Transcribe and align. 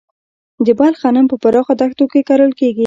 د 0.65 0.67
بلخ 0.79 0.97
غنم 1.03 1.25
په 1.29 1.35
پراخه 1.43 1.73
دښتو 1.79 2.05
کې 2.11 2.25
کرل 2.29 2.51
کیږي. 2.59 2.79